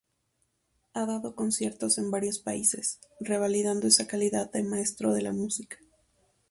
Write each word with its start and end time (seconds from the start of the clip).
Ha 0.95 1.05
dado 1.05 1.35
conciertos 1.35 1.99
en 1.99 2.09
varios 2.09 2.39
países, 2.39 2.99
revalidando 3.19 3.85
esa 3.85 4.07
calidad 4.07 4.51
de 4.51 4.63
maestro 4.63 5.13
de 5.13 5.21
la 5.21 5.31
música. 5.31 5.77